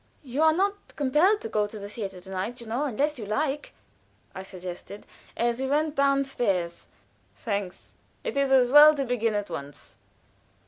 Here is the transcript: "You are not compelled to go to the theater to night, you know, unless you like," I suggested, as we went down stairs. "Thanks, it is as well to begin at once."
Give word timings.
"You 0.23 0.41
are 0.41 0.51
not 0.51 0.95
compelled 0.95 1.41
to 1.41 1.47
go 1.47 1.67
to 1.67 1.77
the 1.77 1.87
theater 1.87 2.19
to 2.21 2.29
night, 2.31 2.59
you 2.59 2.65
know, 2.65 2.85
unless 2.85 3.19
you 3.19 3.27
like," 3.27 3.71
I 4.33 4.41
suggested, 4.41 5.05
as 5.37 5.59
we 5.59 5.67
went 5.67 5.95
down 5.95 6.23
stairs. 6.25 6.87
"Thanks, 7.35 7.91
it 8.23 8.35
is 8.35 8.51
as 8.51 8.69
well 8.69 8.95
to 8.95 9.05
begin 9.05 9.35
at 9.35 9.51
once." 9.51 9.97